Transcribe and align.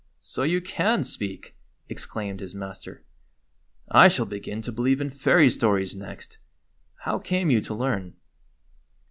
"So 0.17 0.41
you 0.41 0.61
can 0.61 1.03
speak!" 1.03 1.55
exclaimed 1.87 2.39
his 2.39 2.55
master. 2.55 3.03
"I 3.87 4.07
shall 4.07 4.25
begin 4.25 4.63
to 4.63 4.71
believe 4.71 4.99
in 4.99 5.11
fairy 5.11 5.47
stories 5.51 5.95
next. 5.95 6.39
How 7.01 7.19
came 7.19 7.51
you 7.51 7.61
to 7.61 7.75
learn 7.75 8.15